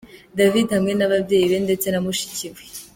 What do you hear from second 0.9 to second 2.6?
n'ababyeyi be ndetse na mushiki